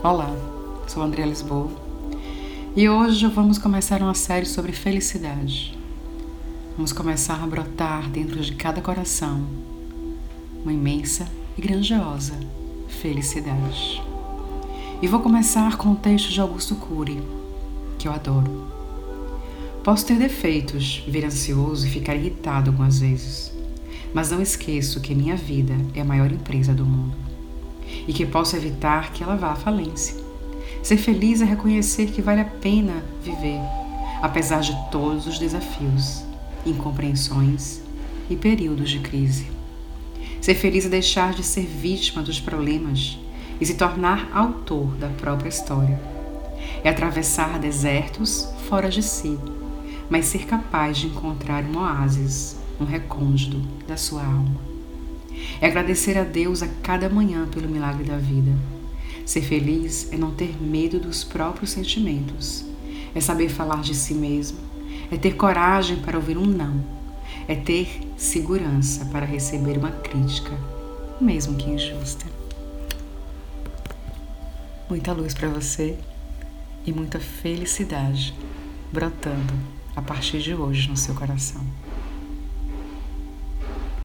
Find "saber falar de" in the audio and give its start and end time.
63.20-63.94